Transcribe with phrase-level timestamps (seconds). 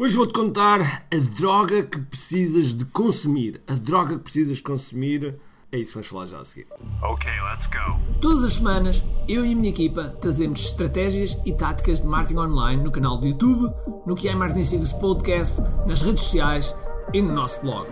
[0.00, 3.60] Hoje vou-te contar a droga que precisas de consumir.
[3.66, 5.34] A droga que precisas de consumir.
[5.72, 6.68] É isso que vamos falar já a seguir.
[7.02, 7.98] Okay, let's go.
[8.20, 12.80] Todas as semanas, eu e a minha equipa trazemos estratégias e táticas de marketing online
[12.80, 13.74] no canal do YouTube,
[14.06, 16.76] no que é Marketing Secrets Podcast, nas redes sociais
[17.12, 17.88] e no nosso blog.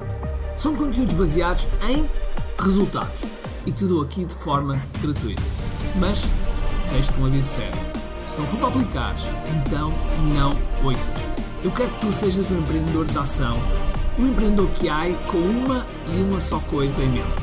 [0.56, 2.08] São conteúdos baseados em
[2.62, 3.24] resultados
[3.66, 5.42] e que te dou aqui de forma gratuita.
[5.98, 6.22] Mas,
[6.92, 7.80] deixo-te um aviso sério.
[8.28, 9.24] Se não for para aplicares,
[9.66, 9.90] então
[10.32, 11.45] não ouças.
[11.66, 13.58] Eu quero que tu sejas um empreendedor de ação,
[14.16, 15.84] um empreendedor que há com uma
[16.16, 17.42] e uma só coisa em mente: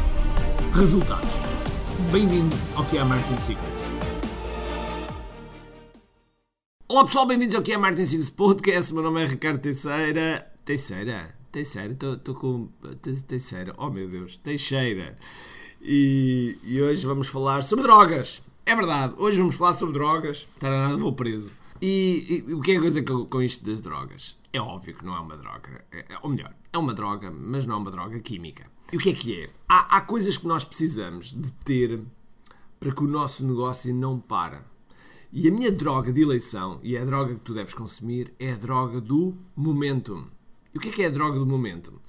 [0.74, 1.34] resultados.
[2.10, 3.84] Bem-vindo ao que é Marketing Secrets.
[6.88, 8.94] Olá pessoal, bem-vindos ao que é Martin Secrets Podcast.
[8.94, 10.50] Meu nome é Ricardo Teixeira.
[10.64, 11.36] Teixeira?
[11.52, 11.92] Teixeira?
[11.92, 12.70] Estou com.
[13.28, 13.74] Teixeira.
[13.78, 15.18] Oh meu Deus, Teixeira.
[15.82, 18.42] E, e hoje vamos falar sobre drogas.
[18.66, 20.48] É verdade, hoje vamos falar sobre drogas.
[20.56, 21.52] Está nada, vou preso.
[21.86, 24.40] E, e, o que é a coisa com, com isto das drogas?
[24.54, 25.84] É óbvio que não é uma droga.
[25.92, 28.72] É, ou melhor, é uma droga, mas não é uma droga química.
[28.94, 29.50] E o que é que é?
[29.68, 32.00] Há, há coisas que nós precisamos de ter
[32.80, 34.60] para que o nosso negócio não pare.
[35.34, 38.54] E a minha droga de eleição, e é a droga que tu deves consumir, é
[38.54, 40.26] a droga do momentum.
[40.74, 42.00] E o que é que é a droga do momentum?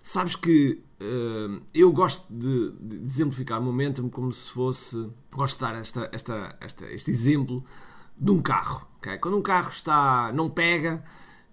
[0.00, 5.10] Sabes que uh, eu gosto de, de exemplificar momentum como se fosse.
[5.32, 7.64] Gosto de dar esta, esta, esta, este exemplo
[8.16, 8.86] de um carro.
[9.04, 9.18] Okay?
[9.18, 11.04] Quando um carro está, não pega,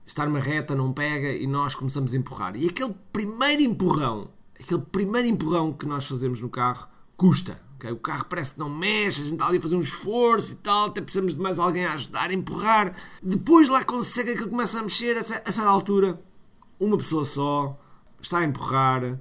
[0.05, 2.55] está numa reta, não pega e nós começamos a empurrar.
[2.55, 7.61] E aquele primeiro empurrão, aquele primeiro empurrão que nós fazemos no carro, custa.
[7.75, 7.91] Okay?
[7.91, 10.55] O carro parece que não mexe, a gente está ali a fazer um esforço e
[10.57, 12.95] tal, até precisamos de mais alguém a ajudar a empurrar.
[13.21, 16.21] Depois lá consegue que começa a mexer, a essa altura,
[16.79, 17.77] uma pessoa só
[18.21, 19.19] está a empurrar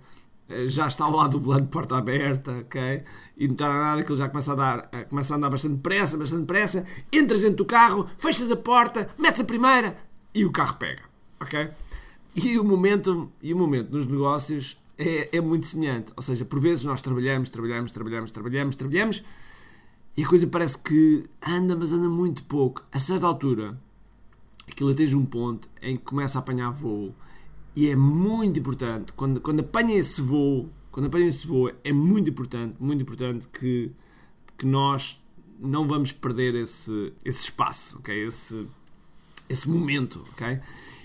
[0.66, 3.02] já está ao lado do volante porta aberta, ok?
[3.36, 5.80] E não está nada que ele já começa a, dar, eh, começa a andar bastante
[5.80, 9.96] pressa, bastante pressa, entras dentro do carro, fechas a porta, metes a primeira
[10.34, 11.02] e o carro pega,
[11.40, 11.68] ok?
[12.36, 16.60] E o momento, e o momento nos negócios é, é muito semelhante, ou seja, por
[16.60, 19.24] vezes nós trabalhamos, trabalhamos, trabalhamos, trabalhamos, trabalhamos
[20.16, 22.84] e a coisa parece que anda, mas anda muito pouco.
[22.92, 23.80] A certa altura,
[24.68, 27.14] aquilo atinge um ponto em que começa a apanhar voo
[27.74, 32.28] e é muito importante, quando, quando apanha esse voo, quando apanha esse voo, é muito
[32.30, 33.92] importante, muito importante que,
[34.58, 35.22] que nós
[35.58, 38.26] não vamos perder esse, esse espaço, ok?
[38.26, 38.66] Esse,
[39.48, 40.58] esse momento, ok?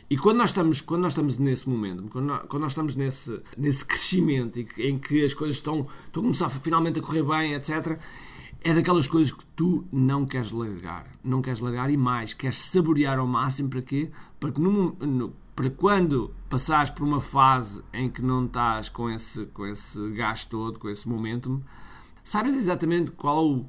[0.09, 3.42] E quando nós estamos, quando nós estamos nesse momento, quando nós, quando nós estamos nesse,
[3.58, 8.00] nesse crescimento em que as coisas estão, estão a começar finalmente a correr bem, etc.,
[8.64, 11.12] é daquelas coisas que tu não queres largar.
[11.24, 14.09] Não queres largar e mais, queres saborear ao máximo para quê?
[14.40, 19.10] Para que no, no para quando passares por uma fase em que não estás com
[19.10, 21.64] esse, com esse gasto todo, com esse momento,
[22.24, 23.66] sabes exatamente qual é, o,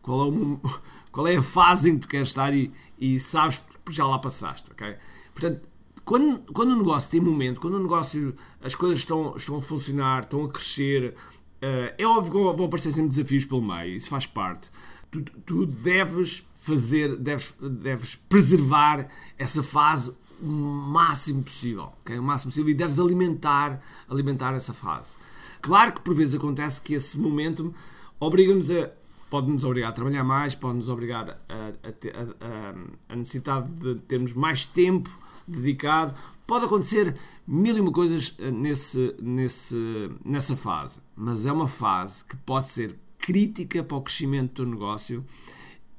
[0.00, 0.60] qual, é o,
[1.10, 4.18] qual é a fase em que tu queres estar e, e sabes porque já lá
[4.18, 4.96] passaste, ok?
[5.34, 5.68] Portanto,
[6.04, 10.22] quando, quando o negócio tem momento, quando o negócio, as coisas estão, estão a funcionar,
[10.22, 11.14] estão a crescer,
[11.62, 14.70] uh, é óbvio que vão aparecer sempre desafios pelo meio, isso faz parte.
[15.10, 19.08] Tu, tu deves fazer, deves, deves preservar
[19.38, 22.18] essa fase o máximo possível, okay?
[22.18, 25.16] o máximo possível e deves alimentar, alimentar essa fase.
[25.60, 27.74] Claro que por vezes acontece que esse momento
[28.20, 28.90] obriga-nos a
[29.34, 34.64] pode-nos obrigar a trabalhar mais, pode-nos obrigar a, a, a, a, necessidade de termos mais
[34.64, 35.10] tempo
[35.48, 36.14] dedicado.
[36.46, 42.24] Pode acontecer mil e uma coisas eh, nesse, nesse, nessa fase, mas é uma fase
[42.24, 45.24] que pode ser crítica para o crescimento do negócio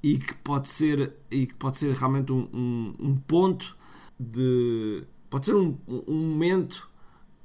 [0.01, 3.75] e que pode ser, e que pode ser realmente um, um, um ponto
[4.19, 5.03] de.
[5.29, 6.89] pode ser um, um momento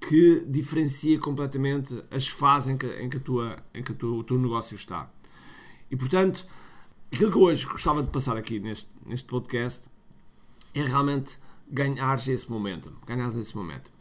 [0.00, 4.16] que diferencia completamente as fases em que, em que, a tua, em que a tua,
[4.16, 5.10] o teu negócio está.
[5.90, 6.46] E portanto,
[7.12, 9.88] aquilo que hoje gostava de passar aqui neste, neste podcast
[10.74, 11.38] é realmente
[11.70, 12.92] ganhares esse momento.
[13.06, 13.92] Ganhares esse momento.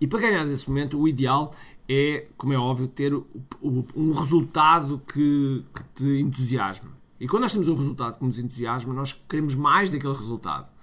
[0.00, 1.54] E para ganhares esse momento, o ideal
[1.88, 6.90] é, como é óbvio, ter um resultado que, que te entusiasme.
[7.20, 10.73] E quando nós temos um resultado que nos entusiasma, nós queremos mais daquele resultado.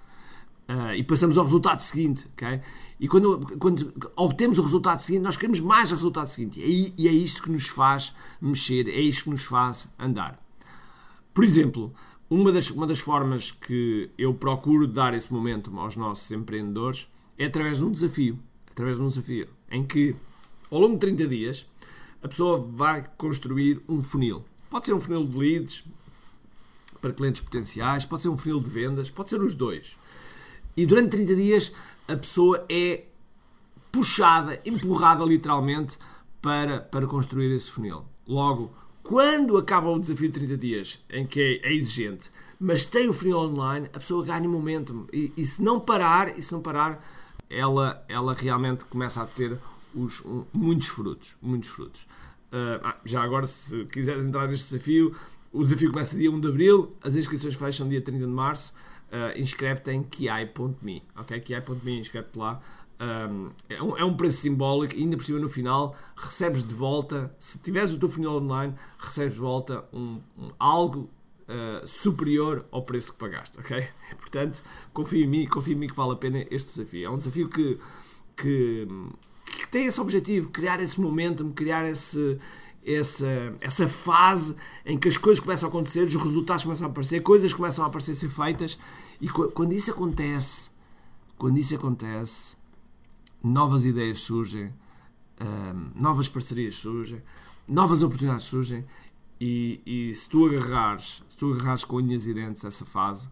[0.68, 2.60] Uh, e passamos ao resultado seguinte, ok?
[3.00, 6.60] E quando, quando obtemos o resultado seguinte, nós queremos mais o resultado seguinte.
[6.60, 10.40] E, e é isto que nos faz mexer, é isto que nos faz andar.
[11.34, 11.92] Por exemplo,
[12.30, 17.46] uma das, uma das formas que eu procuro dar esse momento aos nossos empreendedores é
[17.46, 18.38] através de um desafio.
[18.70, 20.14] Através de um desafio em que,
[20.70, 21.66] ao longo de 30 dias,
[22.22, 24.44] a pessoa vai construir um funil.
[24.70, 25.84] Pode ser um funil de leads
[27.00, 29.98] para clientes potenciais, pode ser um funil de vendas, pode ser os dois.
[30.76, 31.72] E durante 30 dias
[32.08, 33.04] a pessoa é
[33.90, 35.98] puxada, empurrada literalmente
[36.40, 38.04] para, para construir esse funil.
[38.26, 38.72] Logo,
[39.02, 43.12] quando acaba o desafio de 30 dias, em que é, é exigente, mas tem o
[43.12, 45.06] funil online, a pessoa ganha momentum.
[45.12, 47.04] E, e, se não parar, e se não parar,
[47.50, 49.58] ela, ela realmente começa a ter
[49.94, 51.36] os, um, muitos frutos.
[51.42, 52.06] Muitos frutos.
[52.52, 55.14] Uh, já agora, se quiseres entrar neste desafio,
[55.52, 58.72] o desafio começa dia 1 de Abril, as inscrições fecham dia 30 de Março.
[59.12, 61.38] Uh, inscreve-te em kiai.me, ok?
[61.40, 62.58] Kiai.me, inscreve-te lá.
[62.98, 67.34] Um, é, um, é, um, preço simbólico, ainda por cima no final recebes de volta,
[67.38, 71.10] se tiveres o teu funil online, recebes de volta um, um algo
[71.48, 73.86] uh, superior ao preço que pagaste, ok?
[74.20, 74.62] Portanto,
[74.92, 77.06] confia em mim, confia em mim que vale a pena este desafio.
[77.06, 77.78] É um desafio que,
[78.36, 78.86] que,
[79.46, 82.38] que tem esse objetivo, criar esse momentum, criar esse,
[82.84, 87.20] essa, essa fase em que as coisas começam a acontecer, os resultados começam a aparecer,
[87.20, 88.78] coisas começam a aparecer a ser feitas,
[89.20, 90.70] e quando isso acontece,
[91.38, 92.56] quando isso acontece,
[93.42, 94.72] novas ideias surgem,
[95.94, 97.22] novas parcerias surgem,
[97.66, 98.84] novas oportunidades surgem,
[99.40, 103.28] e, e, se tu agarrares, se tu agarrares com unhas e dentes essa fase,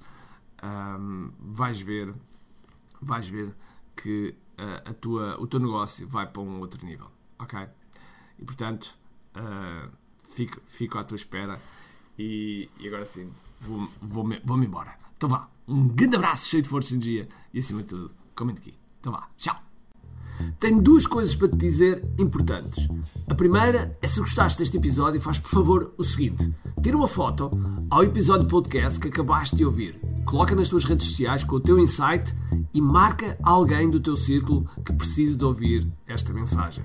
[0.62, 2.12] um, vais ver,
[3.00, 3.54] vais ver
[3.94, 7.06] que a, a, tua, o teu negócio vai para um outro nível,
[7.38, 7.60] ok?
[8.40, 8.98] E portanto,
[9.36, 9.90] uh,
[10.28, 11.60] fico, fico à tua espera
[12.18, 13.30] e, e agora sim,
[13.60, 14.96] vou-me vou vou embora.
[15.16, 18.60] Então vá, um grande abraço, cheio de força e energia e acima de tudo, comente
[18.60, 18.74] aqui.
[19.00, 19.60] Então vá, tchau!
[20.58, 22.88] Tenho duas coisas para te dizer importantes.
[23.28, 27.50] A primeira é se gostaste deste episódio, faz por favor o seguinte: tira uma foto
[27.90, 31.78] ao episódio podcast que acabaste de ouvir, coloca nas tuas redes sociais com o teu
[31.78, 32.34] insight
[32.72, 36.84] e marca alguém do teu círculo que precise de ouvir esta mensagem.